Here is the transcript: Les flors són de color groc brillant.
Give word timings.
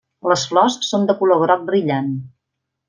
Les 0.29 0.45
flors 0.53 0.77
són 0.87 1.05
de 1.11 1.17
color 1.21 1.45
groc 1.45 1.71
brillant. 1.71 2.13